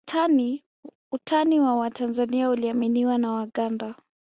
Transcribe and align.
Utani 1.11 1.59
wa 1.59 1.75
Watanzania 1.75 2.49
uliaminiwa 2.49 3.17
na 3.17 3.31
Waganda 3.31 3.95